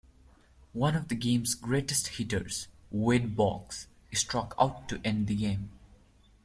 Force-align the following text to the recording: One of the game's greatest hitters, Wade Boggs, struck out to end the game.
One 0.73 0.95
of 0.95 1.09
the 1.09 1.15
game's 1.15 1.53
greatest 1.53 2.07
hitters, 2.17 2.67
Wade 2.89 3.35
Boggs, 3.37 3.85
struck 4.11 4.55
out 4.59 4.89
to 4.89 4.99
end 5.05 5.27
the 5.27 5.35
game. 5.35 5.69